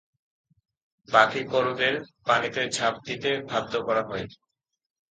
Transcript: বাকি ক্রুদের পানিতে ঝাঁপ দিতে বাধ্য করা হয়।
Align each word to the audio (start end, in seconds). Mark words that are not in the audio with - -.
বাকি 1.09 1.41
ক্রুদের 1.51 1.95
পানিতে 2.25 2.61
ঝাঁপ 2.75 2.95
দিতে 3.07 3.31
বাধ্য 3.49 3.73
করা 3.87 4.03
হয়। 4.09 4.25